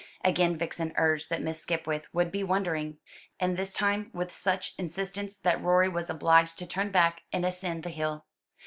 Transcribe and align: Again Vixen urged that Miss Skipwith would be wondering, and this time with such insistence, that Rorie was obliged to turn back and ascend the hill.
Again 0.25 0.57
Vixen 0.57 0.93
urged 0.95 1.29
that 1.29 1.43
Miss 1.43 1.59
Skipwith 1.61 2.11
would 2.11 2.31
be 2.31 2.43
wondering, 2.43 2.97
and 3.39 3.55
this 3.55 3.71
time 3.71 4.09
with 4.15 4.31
such 4.31 4.73
insistence, 4.79 5.37
that 5.37 5.61
Rorie 5.61 5.89
was 5.89 6.09
obliged 6.09 6.57
to 6.57 6.65
turn 6.65 6.89
back 6.89 7.21
and 7.31 7.45
ascend 7.45 7.83
the 7.83 7.91
hill. 7.91 8.25